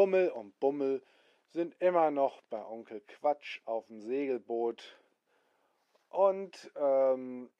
Rummel 0.00 0.30
und 0.30 0.58
Bummel 0.60 1.02
sind 1.50 1.76
immer 1.78 2.10
noch 2.10 2.40
bei 2.44 2.64
Onkel 2.64 3.02
Quatsch 3.02 3.60
auf 3.66 3.86
dem 3.88 4.00
Segelboot 4.00 4.98
und 6.08 6.72
ähm, 6.74 7.50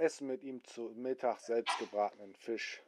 essen 0.00 0.26
mit 0.26 0.42
ihm 0.42 0.64
zu 0.64 0.90
Mittag 0.96 1.38
selbstgebratenen 1.38 2.34
Fisch. 2.34 2.82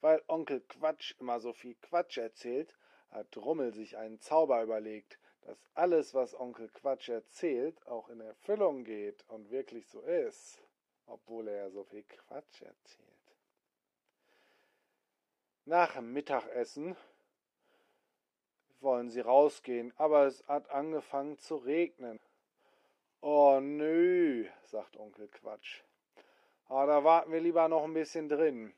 Weil 0.00 0.22
Onkel 0.28 0.60
Quatsch 0.60 1.16
immer 1.18 1.40
so 1.40 1.52
viel 1.52 1.74
Quatsch 1.82 2.18
erzählt, 2.18 2.72
hat 3.10 3.36
Rummel 3.36 3.74
sich 3.74 3.96
einen 3.96 4.20
Zauber 4.20 4.62
überlegt, 4.62 5.18
dass 5.40 5.58
alles, 5.74 6.14
was 6.14 6.38
Onkel 6.38 6.68
Quatsch 6.68 7.08
erzählt, 7.08 7.84
auch 7.88 8.08
in 8.08 8.20
Erfüllung 8.20 8.84
geht 8.84 9.28
und 9.28 9.50
wirklich 9.50 9.88
so 9.88 10.00
ist, 10.02 10.62
obwohl 11.06 11.48
er 11.48 11.56
ja 11.56 11.70
so 11.70 11.82
viel 11.82 12.04
Quatsch 12.04 12.62
erzählt. 12.62 13.08
Nach 15.64 15.94
dem 15.94 16.12
Mittagessen 16.12 16.96
wollen 18.80 19.10
sie 19.10 19.20
rausgehen, 19.20 19.92
aber 19.96 20.26
es 20.26 20.46
hat 20.46 20.70
angefangen 20.70 21.38
zu 21.38 21.56
regnen. 21.56 22.20
Oh 23.20 23.60
nö, 23.60 24.48
sagt 24.62 24.96
Onkel 24.96 25.28
Quatsch. 25.28 25.82
Aber 26.66 26.86
da 26.86 27.04
warten 27.04 27.32
wir 27.32 27.40
lieber 27.40 27.68
noch 27.68 27.84
ein 27.84 27.94
bisschen 27.94 28.28
drin. 28.28 28.72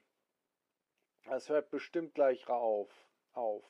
Es 1.30 1.48
hört 1.48 1.70
bestimmt 1.70 2.14
gleich 2.14 2.48
auf. 2.48 2.90
auf. 3.34 3.62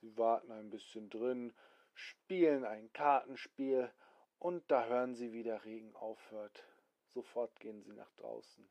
Sie 0.00 0.16
warten 0.16 0.52
ein 0.52 0.70
bisschen 0.70 1.10
drin, 1.10 1.52
spielen 1.94 2.64
ein 2.64 2.92
Kartenspiel 2.92 3.90
und 4.38 4.70
da 4.70 4.86
hören 4.86 5.14
sie, 5.14 5.32
wie 5.32 5.42
der 5.42 5.64
Regen 5.64 5.94
aufhört. 5.96 6.64
Sofort 7.08 7.58
gehen 7.60 7.82
sie 7.82 7.92
nach 7.92 8.10
draußen. 8.16 8.68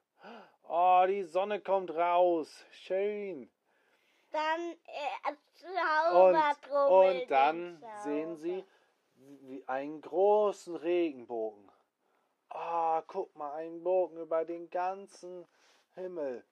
Oh, 0.64 1.04
die 1.08 1.24
Sonne 1.24 1.60
kommt 1.60 1.92
raus. 1.92 2.66
Schön. 2.72 3.50
Dann 4.34 4.76
äh, 4.88 5.34
und, 6.12 6.72
und 6.90 7.32
dann 7.32 7.84
sehen 8.04 8.36
sie 8.36 8.66
wie 9.16 9.64
einen 9.68 10.02
großen 10.02 10.76
Regenbogen. 10.76 11.72
Ah, 12.50 13.00
oh, 13.00 13.04
guck 13.08 13.36
mal, 13.36 13.54
ein 13.54 13.82
Bogen 13.84 14.18
über 14.18 14.44
den 14.44 14.70
ganzen 14.70 15.48
Himmel. 15.96 16.44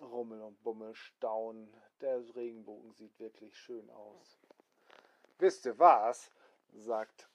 Rummel 0.00 0.42
und 0.42 0.62
Bummel 0.62 0.94
staunen. 0.94 1.74
Der 2.00 2.22
Regenbogen 2.36 2.92
sieht 2.92 3.18
wirklich 3.18 3.56
schön 3.56 3.90
aus. 3.90 4.38
Wisst 5.38 5.66
ihr 5.66 5.78
was? 5.78 6.30
sagt 6.72 7.28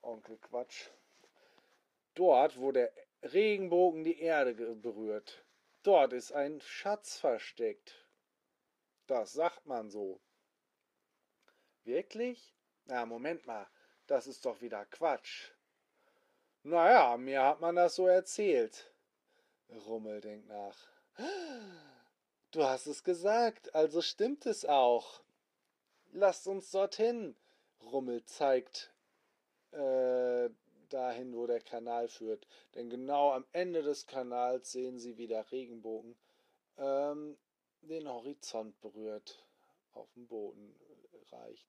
Onkel 0.00 0.38
Quatsch. 0.38 0.88
Dort, 2.14 2.58
wo 2.58 2.72
der 2.72 2.92
Regenbogen 3.22 4.04
die 4.04 4.20
Erde 4.20 4.54
berührt, 4.54 5.44
dort 5.82 6.12
ist 6.12 6.32
ein 6.32 6.60
Schatz 6.60 7.18
versteckt. 7.18 8.01
Das 9.06 9.32
sagt 9.32 9.66
man 9.66 9.90
so. 9.90 10.20
Wirklich? 11.84 12.54
Na, 12.84 13.06
Moment 13.06 13.46
mal, 13.46 13.66
das 14.06 14.26
ist 14.26 14.44
doch 14.44 14.60
wieder 14.60 14.84
Quatsch. 14.86 15.50
Naja, 16.62 17.16
mir 17.16 17.42
hat 17.42 17.60
man 17.60 17.76
das 17.76 17.96
so 17.96 18.06
erzählt. 18.06 18.92
Rummel 19.86 20.20
denkt 20.20 20.48
nach. 20.48 20.76
Du 22.50 22.64
hast 22.64 22.86
es 22.86 23.02
gesagt, 23.02 23.74
also 23.74 24.00
stimmt 24.00 24.46
es 24.46 24.64
auch. 24.64 25.22
Lasst 26.12 26.46
uns 26.46 26.70
dorthin. 26.70 27.34
Rummel 27.80 28.24
zeigt 28.24 28.92
äh, 29.72 30.50
dahin, 30.90 31.34
wo 31.34 31.46
der 31.46 31.60
Kanal 31.60 32.08
führt. 32.08 32.46
Denn 32.74 32.90
genau 32.90 33.32
am 33.32 33.46
Ende 33.52 33.82
des 33.82 34.06
Kanals 34.06 34.72
sehen 34.72 34.98
sie, 34.98 35.16
wie 35.16 35.26
der 35.26 35.50
Regenbogen 35.50 36.16
ähm, 36.76 37.36
den 37.82 38.08
Horizont 38.08 38.80
berührt, 38.80 39.44
auf 39.94 40.10
dem 40.14 40.26
Boden 40.26 40.74
reicht. 41.30 41.68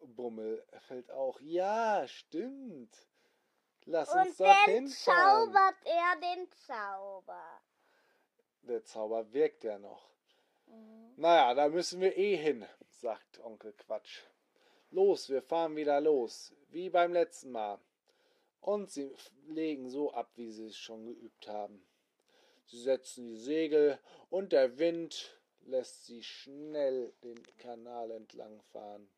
Bummel 0.00 0.64
fällt 0.88 1.10
auch. 1.10 1.40
Ja, 1.40 2.06
stimmt. 2.08 2.96
Lass 3.84 4.12
uns 4.12 4.30
Und 4.30 4.40
dorthin 4.40 4.84
dann 4.84 4.88
fahren. 4.88 5.52
zaubert 5.52 5.76
er 5.84 6.20
den 6.20 6.50
Zauber. 6.52 7.60
Der 8.62 8.84
Zauber 8.84 9.32
wirkt 9.32 9.64
ja 9.64 9.78
noch. 9.78 10.10
Mhm. 10.66 11.14
Naja, 11.16 11.54
da 11.54 11.68
müssen 11.68 12.00
wir 12.00 12.16
eh 12.16 12.36
hin, 12.36 12.66
sagt 12.88 13.40
Onkel 13.40 13.72
Quatsch. 13.72 14.22
Los, 14.90 15.28
wir 15.28 15.42
fahren 15.42 15.76
wieder 15.76 16.00
los, 16.00 16.52
wie 16.70 16.90
beim 16.90 17.12
letzten 17.12 17.52
Mal. 17.52 17.78
Und 18.60 18.90
sie 18.90 19.14
legen 19.46 19.88
so 19.88 20.12
ab, 20.12 20.30
wie 20.34 20.50
sie 20.50 20.66
es 20.66 20.76
schon 20.76 21.06
geübt 21.06 21.48
haben. 21.48 21.82
Sie 22.70 22.80
setzen 22.80 23.26
die 23.26 23.36
Segel 23.36 23.98
und 24.30 24.52
der 24.52 24.78
Wind 24.78 25.36
lässt 25.62 26.06
sie 26.06 26.22
schnell 26.22 27.12
den 27.24 27.42
Kanal 27.58 28.12
entlang 28.12 28.62
fahren. 28.72 29.08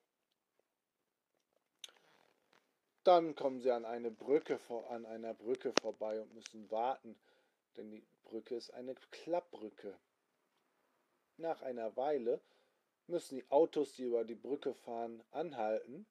Dann 3.05 3.35
kommen 3.35 3.61
sie 3.61 3.71
an 3.71 3.85
eine 3.85 4.11
Brücke 4.11 4.59
an 4.89 5.05
einer 5.05 5.35
Brücke 5.35 5.75
vorbei 5.83 6.19
und 6.23 6.33
müssen 6.33 6.71
warten, 6.71 7.15
denn 7.77 7.91
die 7.91 8.03
Brücke 8.25 8.55
ist 8.55 8.73
eine 8.73 8.95
Klappbrücke. 9.11 9.99
Nach 11.37 11.61
einer 11.61 11.95
Weile 11.95 12.41
müssen 13.07 13.37
die 13.37 13.51
Autos, 13.51 13.93
die 13.93 14.05
über 14.05 14.25
die 14.25 14.35
Brücke 14.35 14.73
fahren, 14.73 15.23
anhalten 15.31 16.07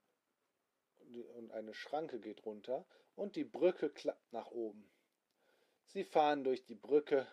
und 1.37 1.51
eine 1.53 1.73
Schranke 1.73 2.19
geht 2.19 2.45
runter 2.45 2.85
und 3.15 3.35
die 3.35 3.45
Brücke 3.45 3.89
klappt 3.89 4.31
nach 4.31 4.51
oben. 4.51 4.90
Sie 5.93 6.05
fahren 6.05 6.45
durch 6.45 6.63
die 6.63 6.75
Brücke 6.75 7.27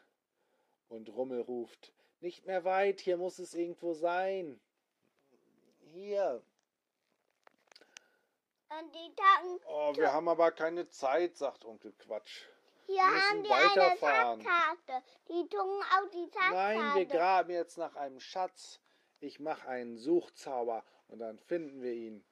und 0.88 1.08
Rummel 1.10 1.42
ruft, 1.42 1.92
nicht 2.18 2.44
mehr 2.44 2.64
weit, 2.64 3.00
hier 3.00 3.16
muss 3.16 3.38
es 3.38 3.54
irgendwo 3.54 3.94
sein. 3.94 4.60
Hier. 5.92 6.42
Und 8.68 8.94
die 8.94 9.14
Tacken. 9.14 9.60
Oh, 9.68 9.94
wir 9.96 10.12
haben 10.12 10.28
aber 10.28 10.50
keine 10.50 10.88
Zeit, 10.88 11.36
sagt 11.36 11.64
Onkel 11.64 11.92
Quatsch. 11.92 12.46
Hier 12.86 12.96
wir 12.96 13.04
müssen 13.04 13.50
haben 13.52 13.76
weiterfahren. 13.76 14.40
eine 14.40 14.42
Schatzkarte. 14.42 15.06
Die 15.28 15.48
tun 15.48 15.82
auf 15.96 16.10
die 16.10 16.24
Schatzkarte. 16.24 16.78
Nein, 16.78 16.94
wir 16.96 17.06
graben 17.06 17.50
jetzt 17.52 17.78
nach 17.78 17.94
einem 17.94 18.18
Schatz. 18.18 18.80
Ich 19.20 19.38
mache 19.38 19.68
einen 19.68 19.98
Suchzauber 19.98 20.84
und 21.06 21.20
dann 21.20 21.38
finden 21.38 21.80
wir 21.80 21.92
ihn. 21.92 22.24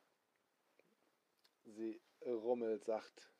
Sie 1.64 2.00
Rummel 2.24 2.80
sagt, 2.80 3.30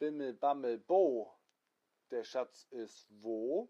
Bimmel, 0.00 0.34
Bammel, 0.34 0.78
Bo. 0.78 1.32
Der 2.10 2.24
Schatz 2.24 2.66
ist 2.70 3.06
wo? 3.20 3.68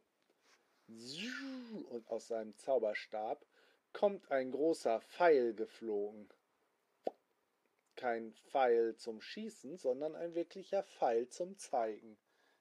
Und 1.90 2.08
aus 2.08 2.28
seinem 2.28 2.56
Zauberstab 2.56 3.46
kommt 3.92 4.30
ein 4.30 4.50
großer 4.50 5.00
Pfeil 5.00 5.54
geflogen. 5.54 6.28
Kein 7.96 8.32
Pfeil 8.32 8.96
zum 8.96 9.20
Schießen, 9.20 9.76
sondern 9.76 10.16
ein 10.16 10.34
wirklicher 10.34 10.82
Pfeil 10.82 11.28
zum 11.28 11.58
Zeigen. 11.58 12.16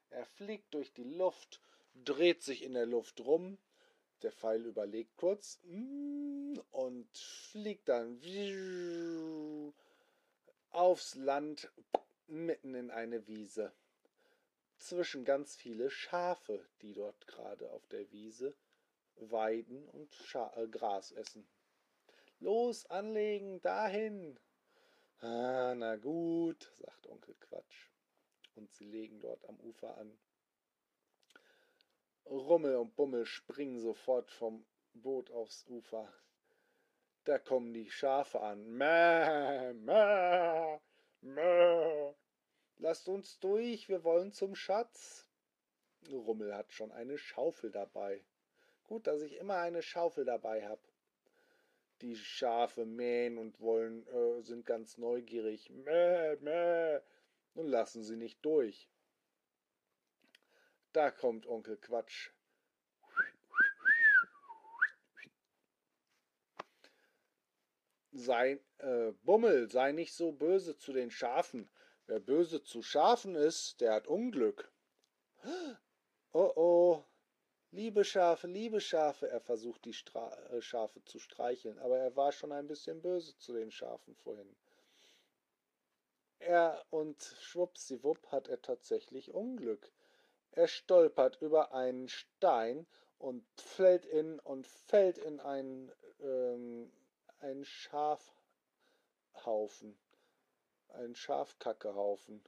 Er 0.10 0.26
fliegt 0.26 0.74
durch 0.74 0.92
die 0.94 1.04
Luft, 1.04 1.62
dreht 1.96 2.44
sich 2.44 2.64
in 2.64 2.74
der 2.74 2.86
Luft 2.86 3.22
rum. 3.22 3.58
Der 4.22 4.34
Pfeil 4.34 4.66
überlegt 4.66 5.16
kurz 5.16 5.60
mm, 5.64 6.56
und 6.72 7.18
fliegt 7.52 7.88
dann 7.88 8.20
aufs 10.72 11.16
Land 11.16 11.72
mitten 12.28 12.76
in 12.76 12.92
eine 12.92 13.26
Wiese. 13.28 13.72
Zwischen 14.80 15.26
ganz 15.26 15.56
viele 15.56 15.90
Schafe, 15.90 16.66
die 16.82 16.94
dort 16.94 17.28
gerade 17.28 17.70
auf 17.70 17.86
der 17.88 18.10
Wiese 18.12 18.56
weiden 19.16 19.88
und 19.90 20.16
Scha 20.16 20.52
äh, 20.56 20.68
Gras 20.68 21.12
essen. 21.12 21.48
Los, 22.40 22.86
anlegen, 22.86 23.62
dahin. 23.62 24.40
Ah, 25.20 25.76
na 25.76 25.98
gut, 25.98 26.72
sagt 26.76 27.08
Onkel 27.08 27.36
Quatsch. 27.36 27.90
Und 28.56 28.72
sie 28.72 28.86
legen 28.86 29.20
dort 29.20 29.44
am 29.50 29.60
Ufer 29.60 29.98
an. 29.98 30.18
Rummel 32.26 32.78
und 32.78 32.96
Bummel 32.96 33.26
springen 33.26 33.80
sofort 33.80 34.32
vom 34.32 34.66
Boot 34.94 35.30
aufs 35.32 35.66
Ufer. 35.68 36.14
Da 37.26 37.38
kommen 37.38 37.74
die 37.74 37.92
Schafe 37.92 38.40
an. 38.40 38.66
Mäh, 38.66 39.74
mäh, 39.74 40.80
mäh. 41.22 42.14
Lasst 42.82 43.10
uns 43.10 43.40
durch, 43.40 43.90
wir 43.90 44.06
wollen 44.06 44.32
zum 44.32 44.56
Schatz. 44.56 45.28
Rummel 46.10 46.56
hat 46.56 46.72
schon 46.72 46.94
eine 46.94 47.18
Schaufel 47.18 47.72
dabei. 47.72 48.24
Gut, 48.86 49.06
dass 49.06 49.22
ich 49.22 49.36
immer 49.36 49.58
eine 49.58 49.82
Schaufel 49.82 50.24
dabei 50.24 50.66
habe. 50.66 50.82
Die 52.02 52.16
Schafe 52.16 52.86
mähen 52.86 53.38
und 53.38 53.60
wollen, 53.60 54.08
äh, 54.08 54.42
sind 54.44 54.66
ganz 54.66 54.98
neugierig. 54.98 55.70
Mäh, 55.70 56.38
mäh. 56.38 57.02
Und 57.54 57.68
lassen 57.68 58.02
sie 58.02 58.16
nicht 58.16 58.44
durch. 58.46 58.90
Da 60.94 61.12
kommt 61.12 61.48
Onkel 61.48 61.76
Quatsch. 61.76 62.30
Sei, 68.14 68.62
äh, 68.78 69.12
Bummel, 69.24 69.70
sei 69.70 69.92
nicht 69.92 70.14
so 70.14 70.32
böse 70.32 70.78
zu 70.78 70.94
den 70.94 71.12
Schafen. 71.12 71.70
Wer 72.10 72.20
böse 72.20 72.64
zu 72.64 72.82
Schafen 72.82 73.36
ist, 73.36 73.82
der 73.82 73.94
hat 73.94 74.08
Unglück. 74.08 74.72
Oh 76.34 76.52
oh, 76.56 77.04
Liebe 77.72 78.04
Schafe, 78.04 78.48
liebe 78.48 78.82
Schafe, 78.82 79.30
er 79.30 79.42
versucht 79.42 79.86
die 79.86 79.94
Stra 79.94 80.36
äh, 80.50 80.60
Schafe 80.60 81.04
zu 81.06 81.20
streicheln, 81.20 81.78
aber 81.78 82.00
er 82.00 82.16
war 82.16 82.32
schon 82.32 82.52
ein 82.52 82.66
bisschen 82.66 83.00
böse 83.00 83.38
zu 83.38 83.54
den 83.54 83.70
Schafen 83.70 84.16
vorhin. 84.16 84.56
Er 86.40 86.84
und 86.90 87.22
schwuppsiwupp 87.22 88.32
hat 88.32 88.48
er 88.48 88.60
tatsächlich 88.60 89.32
Unglück. 89.36 89.92
Er 90.50 90.68
stolpert 90.68 91.40
über 91.42 91.72
einen 91.76 92.10
Stein 92.10 92.88
und 93.20 93.46
fällt 93.56 94.08
in 94.08 94.40
und 94.40 94.66
fällt 94.66 95.20
in 95.20 95.40
einen, 95.40 95.92
ähm, 96.22 96.92
einen 97.38 97.66
Schafhaufen, 97.66 98.26
einen 100.94 101.16
Schafkackehaufen. 101.16 102.44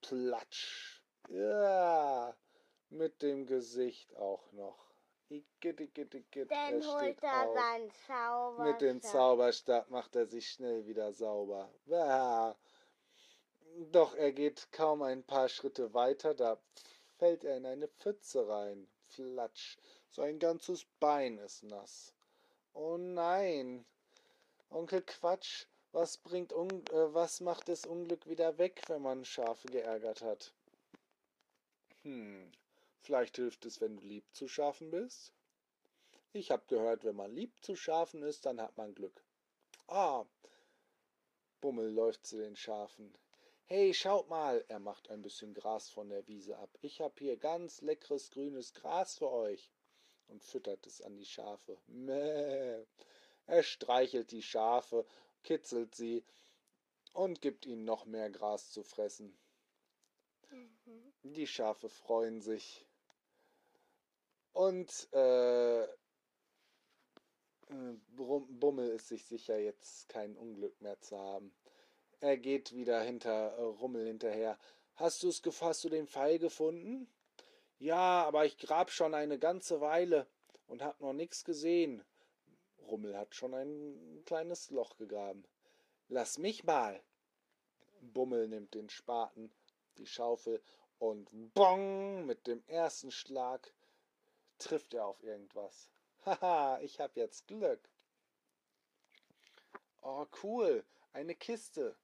Platsch. 0.00 1.02
Ja 1.28 2.34
mit 2.90 3.22
dem 3.22 3.46
Gesicht 3.46 4.14
auch 4.16 4.52
noch. 4.52 4.78
Igitt, 5.28 5.80
igitt, 5.80 6.14
igitt, 6.14 6.50
Dann 6.50 6.80
er 6.80 6.86
holt 6.86 7.22
er 7.22 7.48
auf. 7.48 7.56
seinen 7.56 7.90
Zauberstab. 8.06 8.66
Mit 8.66 8.80
dem 8.80 9.02
Zauberstab 9.02 9.90
macht 9.90 10.14
er 10.14 10.26
sich 10.26 10.48
schnell 10.48 10.86
wieder 10.86 11.12
sauber. 11.12 11.68
Bah. 11.86 12.56
Doch 13.90 14.14
er 14.14 14.32
geht 14.32 14.70
kaum 14.70 15.02
ein 15.02 15.24
paar 15.24 15.48
Schritte 15.48 15.92
weiter, 15.92 16.32
da 16.34 16.58
fällt 17.18 17.44
er 17.44 17.56
in 17.56 17.66
eine 17.66 17.88
Pfütze 17.88 18.48
rein. 18.48 18.88
Flatsch. 19.08 19.78
Sein 20.10 20.38
ganzes 20.38 20.86
Bein 21.00 21.38
ist 21.38 21.64
nass. 21.64 22.14
Oh 22.72 22.96
nein. 22.96 23.84
Onkel 24.70 25.02
Quatsch, 25.02 25.66
was 25.96 26.18
bringt 26.18 26.52
Un 26.52 26.70
äh, 26.92 27.14
was 27.14 27.40
macht 27.40 27.68
das 27.68 27.86
Unglück 27.86 28.28
wieder 28.28 28.58
weg, 28.58 28.82
wenn 28.88 29.02
man 29.02 29.24
Schafe 29.24 29.66
geärgert 29.68 30.20
hat? 30.20 30.52
Hm, 32.02 32.52
Vielleicht 33.06 33.36
hilft 33.36 33.64
es, 33.64 33.80
wenn 33.80 33.96
du 33.96 34.02
lieb 34.04 34.24
zu 34.32 34.48
Schafen 34.48 34.90
bist. 34.90 35.32
Ich 36.32 36.50
habe 36.50 36.64
gehört, 36.66 37.04
wenn 37.04 37.14
man 37.14 37.32
lieb 37.32 37.52
zu 37.62 37.76
Schafen 37.76 38.24
ist, 38.24 38.44
dann 38.44 38.60
hat 38.60 38.76
man 38.76 38.96
Glück. 38.96 39.22
Ah, 39.86 40.24
Bummel 41.60 41.88
läuft 41.88 42.26
zu 42.26 42.38
den 42.38 42.56
Schafen. 42.56 43.14
Hey, 43.66 43.94
schaut 43.94 44.28
mal, 44.28 44.64
er 44.66 44.80
macht 44.80 45.08
ein 45.08 45.22
bisschen 45.22 45.54
Gras 45.54 45.88
von 45.88 46.08
der 46.08 46.26
Wiese 46.26 46.58
ab. 46.58 46.70
Ich 46.82 47.00
habe 47.00 47.14
hier 47.16 47.36
ganz 47.36 47.80
leckeres 47.80 48.32
grünes 48.32 48.74
Gras 48.74 49.18
für 49.18 49.30
euch 49.30 49.70
und 50.26 50.42
füttert 50.42 50.84
es 50.88 51.00
an 51.00 51.16
die 51.16 51.26
Schafe. 51.26 51.78
Mäh. 51.86 52.84
Er 53.46 53.62
streichelt 53.62 54.32
die 54.32 54.42
Schafe, 54.42 55.06
kitzelt 55.46 55.94
sie 55.94 56.24
und 57.14 57.40
gibt 57.40 57.64
ihnen 57.64 57.84
noch 57.84 58.04
mehr 58.04 58.28
Gras 58.28 58.70
zu 58.70 58.82
fressen. 58.82 59.38
Mhm. 60.50 61.12
Die 61.22 61.46
Schafe 61.46 61.88
freuen 61.88 62.42
sich. 62.42 62.84
Und 64.52 65.08
äh, 65.12 65.84
äh, 65.84 65.88
Bummel 68.16 68.90
ist 68.90 69.08
sich 69.08 69.24
sicher, 69.24 69.58
jetzt 69.58 70.08
kein 70.08 70.36
Unglück 70.36 70.80
mehr 70.80 71.00
zu 71.00 71.18
haben. 71.18 71.54
Er 72.20 72.36
geht 72.36 72.74
wieder 72.74 73.00
hinter 73.02 73.56
äh, 73.56 73.62
Rummel 73.62 74.06
hinterher. 74.06 74.58
Hast 74.94 75.22
du's 75.22 75.42
gef 75.42 75.60
hast 75.60 75.84
du 75.84 75.88
den 75.88 76.08
Pfeil 76.08 76.38
gefunden? 76.38 77.06
Ja, 77.78 78.24
aber 78.24 78.46
ich 78.46 78.56
grab 78.56 78.90
schon 78.90 79.14
eine 79.14 79.38
ganze 79.38 79.80
Weile 79.80 80.26
und 80.66 80.82
hab 80.82 81.00
noch 81.00 81.12
nichts 81.12 81.44
gesehen. 81.44 82.02
Rummel 82.86 83.16
hat 83.16 83.34
schon 83.34 83.54
ein 83.54 84.22
kleines 84.24 84.70
Loch 84.70 84.96
gegraben. 84.96 85.44
Lass 86.08 86.38
mich 86.38 86.64
mal. 86.64 87.02
Bummel 88.00 88.48
nimmt 88.48 88.74
den 88.74 88.88
Spaten, 88.88 89.52
die 89.98 90.06
Schaufel 90.06 90.62
und 90.98 91.28
bong 91.54 92.26
mit 92.26 92.46
dem 92.46 92.62
ersten 92.66 93.10
Schlag 93.10 93.72
trifft 94.58 94.94
er 94.94 95.06
auf 95.06 95.22
irgendwas. 95.22 95.90
Haha, 96.24 96.80
ich 96.80 97.00
hab 97.00 97.16
jetzt 97.16 97.46
Glück. 97.46 97.88
Oh, 100.02 100.26
cool, 100.42 100.84
eine 101.12 101.34
Kiste. 101.34 101.96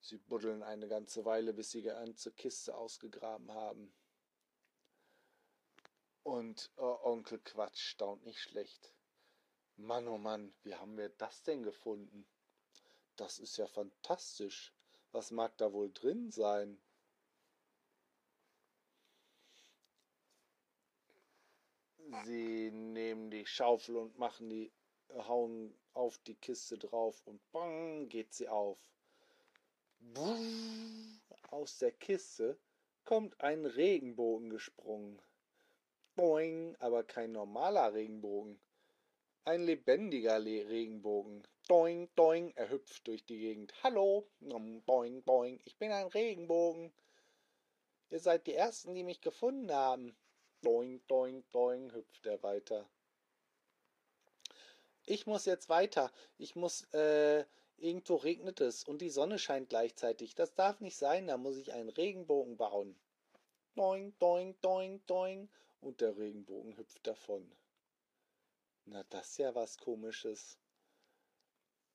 Sie 0.00 0.16
buddeln 0.16 0.62
eine 0.62 0.88
ganze 0.88 1.24
Weile, 1.24 1.52
bis 1.52 1.72
sie 1.72 1.82
die 1.82 1.88
ganze 1.88 2.32
Kiste 2.32 2.74
ausgegraben 2.74 3.52
haben. 3.52 3.92
Und 6.22 6.70
oh, 6.76 6.98
Onkel 7.02 7.38
Quatsch 7.40 7.80
staunt 7.80 8.24
nicht 8.24 8.40
schlecht. 8.40 8.94
Mann, 9.82 10.06
oh 10.08 10.18
Mann, 10.18 10.52
wie 10.62 10.74
haben 10.74 10.96
wir 10.98 11.08
das 11.08 11.42
denn 11.42 11.62
gefunden? 11.62 12.26
Das 13.16 13.38
ist 13.38 13.56
ja 13.56 13.66
fantastisch. 13.66 14.72
Was 15.12 15.30
mag 15.30 15.56
da 15.56 15.72
wohl 15.72 15.90
drin 15.92 16.30
sein? 16.30 16.80
Sie 22.24 22.70
nehmen 22.70 23.30
die 23.30 23.46
Schaufel 23.46 23.96
und 23.96 24.18
machen 24.18 24.50
die, 24.50 24.70
hauen 25.10 25.74
auf 25.94 26.18
die 26.18 26.34
Kiste 26.34 26.76
drauf 26.76 27.26
und 27.26 27.40
bang 27.50 28.08
geht 28.08 28.34
sie 28.34 28.48
auf. 28.48 28.78
Aus 31.50 31.78
der 31.78 31.92
Kiste 31.92 32.58
kommt 33.04 33.40
ein 33.40 33.64
Regenbogen 33.64 34.50
gesprungen. 34.50 35.20
Boing, 36.16 36.76
aber 36.80 37.02
kein 37.02 37.32
normaler 37.32 37.94
Regenbogen. 37.94 38.60
Ein 39.46 39.62
lebendiger 39.62 40.38
Le 40.38 40.68
Regenbogen. 40.68 41.42
Doing, 41.66 42.10
doing, 42.14 42.52
er 42.56 42.68
hüpft 42.68 43.06
durch 43.06 43.24
die 43.24 43.38
Gegend. 43.38 43.72
Hallo, 43.82 44.28
boing, 44.40 45.22
boing, 45.22 45.58
ich 45.64 45.78
bin 45.78 45.90
ein 45.92 46.08
Regenbogen. 46.08 46.92
Ihr 48.10 48.20
seid 48.20 48.46
die 48.46 48.54
Ersten, 48.54 48.94
die 48.94 49.02
mich 49.02 49.22
gefunden 49.22 49.72
haben. 49.72 50.14
Doing, 50.60 51.00
doing, 51.08 51.42
doing, 51.52 51.90
hüpft 51.90 52.26
er 52.26 52.42
weiter. 52.42 52.86
Ich 55.06 55.26
muss 55.26 55.46
jetzt 55.46 55.70
weiter. 55.70 56.12
Ich 56.36 56.54
muss, 56.54 56.82
äh, 56.92 57.46
irgendwo 57.78 58.16
regnet 58.16 58.60
es 58.60 58.84
und 58.84 59.00
die 59.00 59.08
Sonne 59.08 59.38
scheint 59.38 59.70
gleichzeitig. 59.70 60.34
Das 60.34 60.54
darf 60.54 60.80
nicht 60.80 60.98
sein, 60.98 61.28
da 61.28 61.38
muss 61.38 61.56
ich 61.56 61.72
einen 61.72 61.88
Regenbogen 61.88 62.58
bauen. 62.58 62.94
Doing, 63.74 64.12
doing, 64.18 64.54
doing, 64.60 65.00
doing. 65.06 65.48
Und 65.80 66.02
der 66.02 66.18
Regenbogen 66.18 66.76
hüpft 66.76 67.06
davon. 67.06 67.50
Na, 68.84 69.04
das 69.04 69.30
ist 69.30 69.38
ja 69.38 69.54
was 69.54 69.78
komisches. 69.78 70.58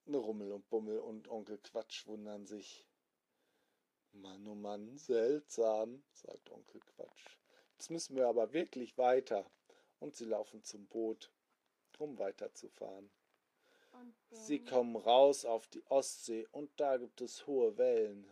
Rummel 0.07 0.51
und 0.51 0.69
Bummel 0.69 0.99
und 0.99 1.27
Onkel 1.27 1.57
Quatsch 1.57 2.05
wundern 2.05 2.45
sich. 2.45 2.85
Mann, 4.11 4.47
oh 4.47 4.55
Mann, 4.55 4.97
seltsam, 4.97 6.03
sagt 6.13 6.49
Onkel 6.51 6.79
Quatsch. 6.81 7.37
Jetzt 7.73 7.89
müssen 7.89 8.15
wir 8.15 8.27
aber 8.27 8.53
wirklich 8.53 8.97
weiter. 8.97 9.49
Und 9.99 10.15
sie 10.15 10.25
laufen 10.25 10.63
zum 10.63 10.87
Boot, 10.87 11.31
um 11.97 12.17
weiterzufahren. 12.17 13.11
Sie 14.31 14.63
kommen 14.63 14.95
raus 14.95 15.45
auf 15.45 15.67
die 15.67 15.85
Ostsee 15.87 16.45
und 16.51 16.69
da 16.79 16.97
gibt 16.97 17.21
es 17.21 17.47
hohe 17.47 17.77
Wellen. 17.77 18.29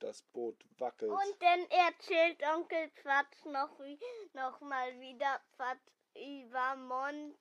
Das 0.00 0.22
Boot 0.22 0.64
wackelt. 0.78 1.10
Und 1.10 1.42
dann 1.42 1.60
erzählt 1.70 2.42
Onkel 2.54 2.90
Quatsch 2.90 3.44
noch, 3.46 3.78
wie, 3.80 3.98
noch 4.32 4.60
mal 4.60 4.98
wieder 5.00 5.40
was 5.56 5.78
über 6.14 6.76
Mond, 6.76 7.36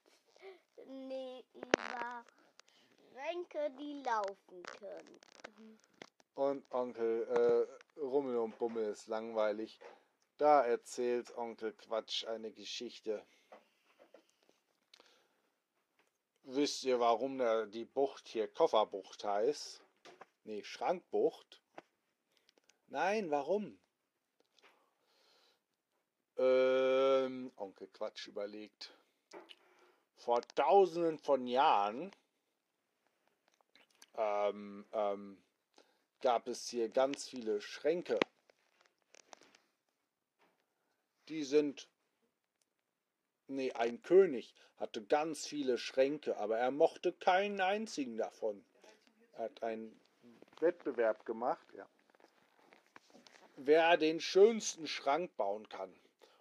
nee, 0.87 1.43
über 1.53 2.25
Schränke, 3.11 3.71
die 3.79 4.01
laufen 4.03 4.63
können. 4.63 5.19
Und 6.35 6.71
Onkel 6.71 7.67
äh, 7.97 7.99
Rummel 7.99 8.37
und 8.37 8.57
Bummel 8.57 8.91
ist 8.91 9.07
langweilig. 9.07 9.79
Da 10.37 10.63
erzählt 10.63 11.35
Onkel 11.35 11.73
Quatsch 11.73 12.25
eine 12.25 12.51
Geschichte. 12.51 13.25
Wisst 16.43 16.83
ihr, 16.83 16.99
warum 16.99 17.39
der, 17.39 17.65
die 17.65 17.85
Bucht 17.85 18.27
hier 18.27 18.47
Kofferbucht 18.47 19.23
heißt? 19.23 19.81
Nee, 20.43 20.63
Schrankbucht. 20.63 21.61
Nein, 22.87 23.31
warum? 23.31 23.77
Ähm, 26.37 27.51
Onkel 27.57 27.87
Quatsch 27.87 28.27
überlegt. 28.27 28.93
Vor 30.17 30.41
tausenden 30.55 31.19
von 31.19 31.47
Jahren 31.47 32.11
ähm, 34.15 34.85
ähm, 34.91 35.37
gab 36.21 36.47
es 36.47 36.67
hier 36.67 36.89
ganz 36.89 37.27
viele 37.27 37.61
Schränke. 37.61 38.19
Die 41.29 41.43
sind. 41.43 41.87
Nee, 43.49 43.71
ein 43.71 44.01
König 44.01 44.53
hatte 44.75 45.01
ganz 45.03 45.47
viele 45.47 45.77
Schränke, 45.77 46.37
aber 46.37 46.57
er 46.57 46.71
mochte 46.71 47.13
keinen 47.13 47.61
einzigen 47.61 48.17
davon. 48.17 48.65
Er 49.33 49.45
hat 49.45 49.63
einen 49.63 49.97
Wettbewerb 50.59 51.25
gemacht, 51.25 51.65
ja. 51.73 51.87
Wer 53.55 53.97
den 53.97 54.19
schönsten 54.19 54.85
Schrank 54.85 55.35
bauen 55.37 55.69
kann. 55.69 55.93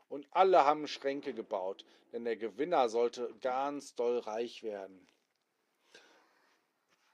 Und 0.09 0.27
alle 0.31 0.65
haben 0.65 0.87
Schränke 0.87 1.35
gebaut, 1.35 1.85
denn 2.13 2.25
der 2.25 2.37
Gewinner 2.37 2.89
sollte 2.89 3.35
ganz 3.41 3.95
doll 3.95 4.19
reich 4.19 4.63
werden. 4.63 5.07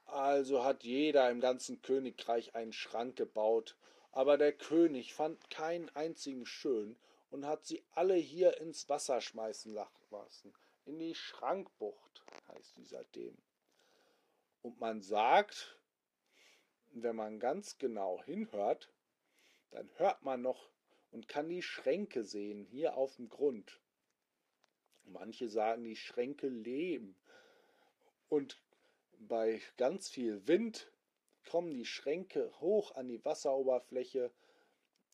Also 0.05 0.63
hat 0.63 0.83
jeder 0.83 1.29
im 1.31 1.39
ganzen 1.39 1.81
Königreich 1.81 2.53
einen 2.55 2.73
Schrank 2.73 3.15
gebaut, 3.15 3.77
aber 4.11 4.37
der 4.37 4.53
König 4.53 5.13
fand 5.13 5.49
keinen 5.49 5.89
einzigen 5.95 6.45
schön 6.45 6.95
und 7.31 7.47
hat 7.47 7.65
sie 7.65 7.83
alle 7.91 8.13
hier 8.13 8.59
ins 8.61 8.87
Wasser 8.89 9.21
schmeißen 9.21 9.75
aufgewachsen. 9.75 10.53
In 10.85 10.99
die 10.99 11.15
Schrankbucht 11.15 12.23
heißt 12.47 12.77
die 12.77 12.85
seitdem. 12.85 13.35
Und 14.61 14.79
man 14.79 15.01
sagt, 15.01 15.79
wenn 16.91 17.15
man 17.15 17.39
ganz 17.39 17.79
genau 17.79 18.21
hinhört, 18.23 18.93
dann 19.71 19.89
hört 19.95 20.21
man 20.21 20.43
noch 20.43 20.69
und 21.13 21.27
kann 21.27 21.47
die 21.47 21.61
Schränke 21.61 22.23
sehen, 22.23 22.65
hier 22.65 22.97
auf 22.97 23.15
dem 23.15 23.29
Grund. 23.29 23.79
Manche 25.03 25.47
sagen, 25.47 25.83
die 25.83 25.95
Schränke 25.95 26.47
leben. 26.47 27.15
Und 28.29 28.59
bei 29.19 29.61
ganz 29.77 30.09
viel 30.09 30.47
Wind 30.47 30.91
kommen 31.49 31.73
die 31.73 31.85
Schränke 31.85 32.51
hoch 32.59 32.95
an 32.95 33.07
die 33.07 33.23
Wasseroberfläche, 33.23 34.31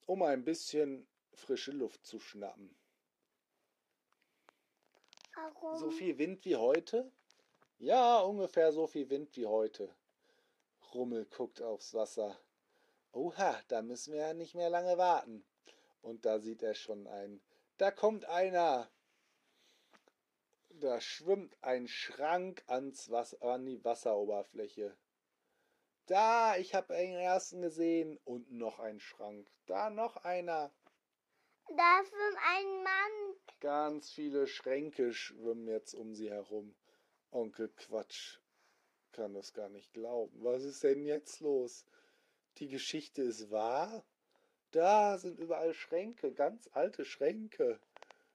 um 0.05 0.23
ein 0.23 0.45
bisschen 0.45 1.05
frische 1.33 1.71
Luft 1.71 2.05
zu 2.05 2.19
schnappen. 2.19 2.73
Warum? 5.35 5.77
So 5.77 5.91
viel 5.91 6.17
Wind 6.17 6.45
wie 6.45 6.55
heute? 6.55 7.11
Ja, 7.77 8.19
ungefähr 8.19 8.71
so 8.71 8.87
viel 8.87 9.09
Wind 9.09 9.35
wie 9.35 9.45
heute. 9.45 9.93
Rummel 10.93 11.25
guckt 11.25 11.61
aufs 11.61 11.93
Wasser. 11.93 12.39
Oha, 13.11 13.61
da 13.67 13.81
müssen 13.81 14.13
wir 14.13 14.21
ja 14.21 14.33
nicht 14.33 14.55
mehr 14.55 14.69
lange 14.69 14.97
warten. 14.97 15.43
Und 16.01 16.25
da 16.25 16.39
sieht 16.39 16.63
er 16.63 16.73
schon 16.73 17.07
einen. 17.07 17.41
Da 17.77 17.91
kommt 17.91 18.25
einer. 18.25 18.89
Da 20.69 21.01
schwimmt 21.01 21.57
ein 21.61 21.87
Schrank 21.87 22.63
ans 22.67 23.09
Wasser, 23.09 23.41
an 23.41 23.65
die 23.65 23.83
Wasseroberfläche. 23.83 24.95
Da, 26.05 26.57
ich 26.57 26.73
habe 26.73 26.95
einen 26.95 27.17
ersten 27.17 27.61
gesehen. 27.61 28.17
Und 28.23 28.51
noch 28.51 28.79
ein 28.79 28.99
Schrank. 28.99 29.51
Da 29.65 29.89
noch 29.89 30.17
einer. 30.17 30.71
Da 31.75 32.01
schwimmt 32.03 32.37
ein 32.47 32.83
Mann. 32.83 33.35
Ganz 33.59 34.11
viele 34.11 34.47
Schränke 34.47 35.13
schwimmen 35.13 35.67
jetzt 35.67 35.93
um 35.93 36.15
sie 36.15 36.29
herum. 36.29 36.75
Onkel 37.31 37.69
Quatsch 37.69 38.39
kann 39.11 39.33
das 39.33 39.53
gar 39.53 39.69
nicht 39.69 39.93
glauben. 39.93 40.43
Was 40.43 40.63
ist 40.63 40.83
denn 40.83 41.05
jetzt 41.05 41.41
los? 41.41 41.85
Die 42.57 42.67
Geschichte 42.67 43.21
ist 43.21 43.51
wahr? 43.51 44.03
Da 44.71 45.17
sind 45.17 45.39
überall 45.39 45.73
Schränke, 45.73 46.31
ganz 46.31 46.69
alte 46.73 47.03
Schränke. 47.05 47.79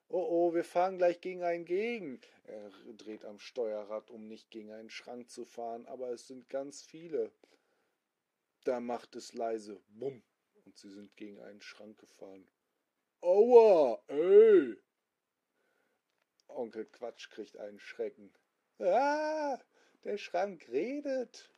Oh 0.09 0.25
oh, 0.29 0.53
wir 0.53 0.63
fahren 0.63 0.97
gleich 0.97 1.21
gegen 1.21 1.43
einen 1.43 1.65
gegen. 1.65 2.19
Er 2.43 2.69
dreht 2.97 3.25
am 3.25 3.39
Steuerrad, 3.39 4.11
um 4.11 4.27
nicht 4.27 4.51
gegen 4.51 4.71
einen 4.71 4.89
Schrank 4.89 5.29
zu 5.29 5.45
fahren, 5.45 5.85
aber 5.87 6.09
es 6.09 6.27
sind 6.27 6.49
ganz 6.49 6.83
viele. 6.83 7.31
Da 8.65 8.79
macht 8.79 9.15
es 9.15 9.33
leise 9.33 9.81
Bumm 9.89 10.21
und 10.65 10.77
sie 10.77 10.89
sind 10.89 11.15
gegen 11.15 11.39
einen 11.41 11.61
Schrank 11.61 11.97
gefahren. 11.99 12.47
Aua, 13.21 14.03
ey! 14.07 14.75
Onkel 16.47 16.85
Quatsch 16.85 17.29
kriegt 17.29 17.57
einen 17.57 17.79
Schrecken. 17.79 18.31
Ah, 18.79 19.59
der 20.03 20.17
Schrank 20.17 20.67
redet. 20.69 21.51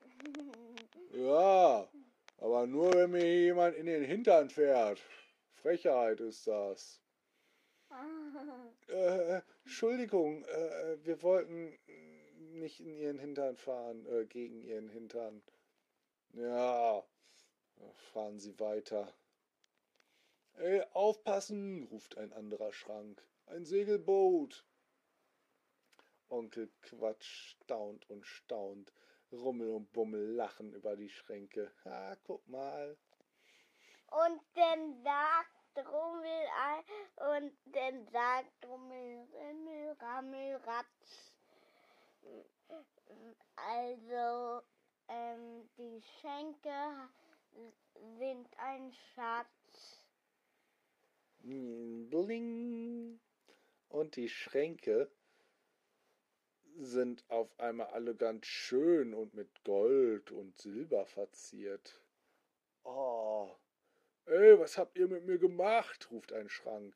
Aber 2.58 2.66
nur 2.66 2.92
wenn 2.92 3.12
mir 3.12 3.24
jemand 3.24 3.76
in 3.76 3.86
den 3.86 4.04
Hintern 4.04 4.50
fährt. 4.50 5.00
Frechheit 5.62 6.20
ist 6.20 6.48
das. 6.48 7.00
Äh, 8.88 9.42
Entschuldigung, 9.64 10.44
äh, 10.46 10.98
wir 11.06 11.22
wollten 11.22 11.78
nicht 12.54 12.80
in 12.80 12.96
Ihren 12.96 13.20
Hintern 13.20 13.58
fahren, 13.58 14.08
äh, 14.08 14.26
gegen 14.26 14.60
Ihren 14.64 14.90
Hintern. 14.90 15.44
Ja, 16.34 17.04
fahren 18.12 18.40
Sie 18.40 18.60
weiter. 18.60 19.14
Ey, 20.56 20.82
aufpassen, 20.94 21.84
ruft 21.92 22.18
ein 22.18 22.34
anderer 22.34 22.74
Schrank. 22.74 23.22
Ein 23.46 23.66
Segelboot. 23.66 24.66
Onkel 26.30 26.72
Quatsch 26.82 27.56
staunt 27.62 28.10
und 28.10 28.26
staunt. 28.26 28.92
Rummel 29.32 29.70
und 29.70 29.92
Bummel 29.92 30.36
lachen 30.36 30.74
über 30.74 30.96
die 30.96 31.10
Schränke. 31.10 31.72
Ha, 31.86 32.16
guck 32.24 32.48
mal. 32.48 32.98
Und 34.08 34.42
dann 34.54 35.04
sagt 35.04 35.88
Rummel 35.88 36.48
und 37.36 37.58
dann 37.66 38.08
sagt 38.08 38.66
Rummel, 38.66 39.28
Rimmel, 39.34 39.96
Rammel, 40.00 40.56
Ratz. 40.58 41.34
Also, 43.56 44.62
ähm, 45.08 45.70
die 45.78 46.02
Schenke 46.02 47.10
sind 48.18 48.48
ein 48.58 48.94
Schatz. 49.14 50.08
Bling. 51.40 53.20
Und 53.90 54.16
die 54.16 54.30
Schränke 54.30 55.10
sind 56.80 57.24
auf 57.30 57.60
einmal 57.60 57.88
alle 57.88 58.16
ganz 58.16 58.46
schön 58.46 59.14
und 59.14 59.34
mit 59.34 59.64
Gold 59.64 60.32
und 60.32 60.58
Silber 60.58 61.06
verziert. 61.06 62.00
Oh, 62.84 63.50
ey, 64.26 64.60
was 64.60 64.78
habt 64.78 64.98
ihr 64.98 65.08
mit 65.08 65.26
mir 65.26 65.38
gemacht? 65.38 66.10
ruft 66.12 66.32
ein 66.34 66.50
Schrank. 66.50 66.96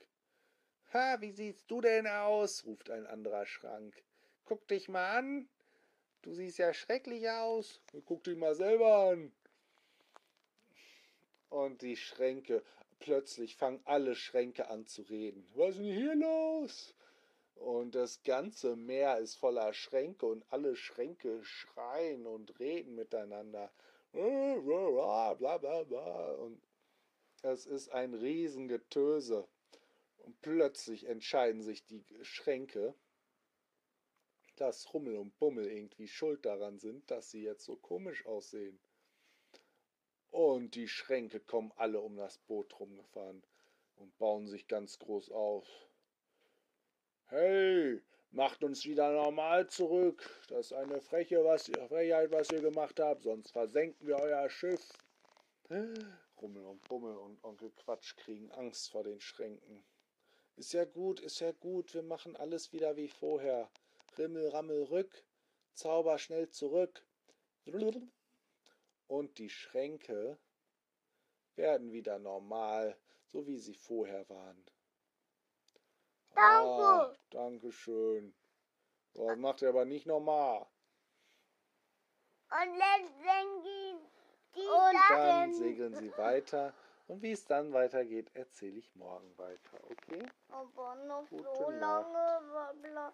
Ha, 0.94 1.20
wie 1.22 1.32
siehst 1.32 1.70
du 1.70 1.82
denn 1.82 2.08
aus? 2.08 2.66
ruft 2.66 2.90
ein 2.90 3.08
anderer 3.08 3.46
Schrank. 3.46 4.04
Guck 4.46 4.68
dich 4.68 4.88
mal 4.88 5.18
an. 5.18 5.50
Du 6.22 6.34
siehst 6.34 6.60
ja 6.60 6.74
schrecklich 6.74 7.30
aus. 7.30 7.82
Guck 8.06 8.24
dich 8.24 8.38
mal 8.38 8.54
selber 8.54 9.10
an. 9.10 9.32
Und 11.50 11.82
die 11.82 11.98
Schränke, 11.98 12.64
plötzlich 13.00 13.56
fangen 13.56 13.82
alle 13.86 14.16
Schränke 14.16 14.70
an 14.70 14.86
zu 14.86 15.02
reden. 15.02 15.46
Was 15.56 15.72
ist 15.72 15.80
denn 15.80 15.86
hier 15.86 16.16
los? 16.16 16.94
Und 17.62 17.94
das 17.94 18.24
ganze 18.24 18.76
Meer 18.76 19.20
ist 19.20 19.36
voller 19.36 19.72
Schränke 19.72 20.26
und 20.26 20.44
alle 20.50 20.76
Schränke 20.76 21.44
schreien 21.44 22.26
und 22.26 22.60
reden 22.60 22.96
miteinander. 22.96 23.72
Und 24.14 24.66
es 27.44 27.68
ist 27.68 27.90
ein 27.90 28.16
Riesengetöse. 28.16 29.48
Und 30.18 30.42
plötzlich 30.42 31.06
entscheiden 31.06 31.62
sich 31.62 31.86
die 31.86 32.04
Schränke, 32.24 32.96
dass 34.56 34.92
Rummel 34.92 35.18
und 35.18 35.38
Bummel 35.38 35.68
irgendwie 35.68 36.08
schuld 36.08 36.44
daran 36.48 36.80
sind, 36.80 37.12
dass 37.12 37.30
sie 37.30 37.44
jetzt 37.44 37.66
so 37.66 37.76
komisch 37.76 38.26
aussehen. 38.26 38.80
Und 40.32 40.74
die 40.74 40.88
Schränke 40.88 41.40
kommen 41.40 41.72
alle 41.76 42.02
um 42.02 42.16
das 42.16 42.40
Boot 42.40 42.80
rumgefahren 42.80 43.44
und 43.98 44.18
bauen 44.18 44.48
sich 44.48 44.68
ganz 44.68 44.98
groß 44.98 45.30
auf. 45.30 45.68
Hey, 47.34 48.02
macht 48.32 48.62
uns 48.62 48.84
wieder 48.84 49.10
normal 49.14 49.66
zurück. 49.70 50.30
Das 50.50 50.66
ist 50.66 50.74
eine 50.74 51.00
Freche, 51.00 51.42
was 51.46 51.72
Frechheit, 51.88 52.30
was 52.30 52.52
ihr 52.52 52.60
gemacht 52.60 53.00
habt, 53.00 53.24
sonst 53.24 53.52
versenken 53.52 54.06
wir 54.06 54.18
euer 54.18 54.50
Schiff. 54.50 54.92
Rummel 56.42 56.66
und 56.66 56.82
Bummel 56.90 57.16
und 57.16 57.42
Onkel 57.42 57.72
Quatsch 57.72 58.18
kriegen 58.18 58.52
Angst 58.52 58.92
vor 58.92 59.06
den 59.06 59.22
Schränken. 59.22 59.82
Ist 60.58 60.74
ja 60.74 60.84
gut, 60.84 61.22
ist 61.22 61.40
ja 61.40 61.54
gut, 61.54 61.94
wir 61.94 62.04
machen 62.04 62.36
alles 62.36 62.74
wieder 62.74 62.98
wie 62.98 63.08
vorher. 63.08 63.72
Rimmel, 64.18 64.50
Rammel, 64.50 64.84
Rück, 64.84 65.24
Zauber 65.74 66.18
schnell 66.18 66.50
zurück. 66.50 67.02
Und 69.08 69.38
die 69.38 69.50
Schränke 69.50 70.38
werden 71.56 71.94
wieder 71.94 72.20
normal, 72.20 72.98
so 73.28 73.48
wie 73.48 73.58
sie 73.58 73.76
vorher 73.76 74.28
waren. 74.28 74.66
Danke. 76.36 76.84
Ah, 76.84 77.16
Dankeschön. 77.30 78.34
So, 79.14 79.28
das 79.28 79.38
macht 79.38 79.62
ihr 79.62 79.70
aber 79.70 79.86
nicht 79.86 80.06
normal. 80.06 80.66
Und 82.50 82.80
dann 82.80 83.62
gehen 83.64 84.00
die 84.56 84.66
Dann 84.68 84.96
dann. 85.10 85.54
segeln 85.54 85.96
sie 85.96 86.18
weiter. 86.18 86.74
Und 87.08 87.22
wie 87.22 87.32
es 87.32 87.46
dann 87.46 87.74
weitergeht, 87.74 88.30
erzähle 88.36 88.78
ich 88.78 88.94
morgen 88.96 89.38
weiter, 89.38 89.78
okay? 89.90 90.26
Aber 90.50 90.96
noch 90.96 91.28
Gute 91.30 91.44
so 91.58 91.70
Nacht. 91.72 91.82
lange 91.82 92.74
bla- 92.82 93.14